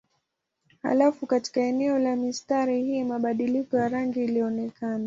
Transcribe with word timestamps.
Halafu 0.83 1.25
katika 1.27 1.61
eneo 1.61 1.99
la 1.99 2.15
mistari 2.15 2.83
hii 2.83 3.03
mabadiliko 3.03 3.77
ya 3.77 3.89
rangi 3.89 4.23
ilionekana. 4.23 4.99